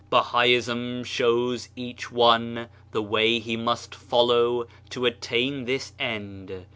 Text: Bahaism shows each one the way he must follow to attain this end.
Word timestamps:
Bahaism 0.11 1.03
shows 1.05 1.69
each 1.75 2.11
one 2.11 2.69
the 2.91 3.03
way 3.03 3.37
he 3.37 3.55
must 3.55 3.93
follow 3.93 4.65
to 4.89 5.05
attain 5.05 5.65
this 5.65 5.93
end. 5.99 6.65